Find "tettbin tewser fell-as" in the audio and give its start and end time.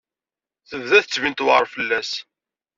1.03-2.11